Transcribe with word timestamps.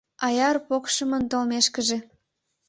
Аяр 0.25 0.57
покшымын 0.67 1.23
толмекыже 1.31 1.97